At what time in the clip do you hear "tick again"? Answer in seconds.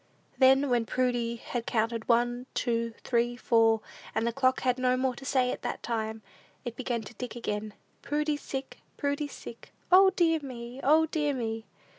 7.13-7.75